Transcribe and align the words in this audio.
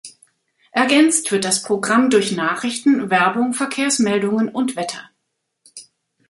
Ergänzt 0.71 1.31
wird 1.31 1.45
das 1.45 1.61
Programm 1.61 2.09
durch 2.09 2.31
Nachrichten, 2.31 3.11
Werbung, 3.11 3.53
Verkehrsmeldungen 3.53 4.49
und 4.49 4.75
Wetter. 4.75 5.11